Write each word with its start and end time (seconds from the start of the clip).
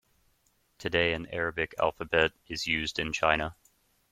Today 0.79 1.13
an 1.13 1.27
Arabic 1.27 1.75
alphabet 1.77 2.31
is 2.47 2.65
used 2.65 2.97
in 2.97 3.13
China. 3.13 3.55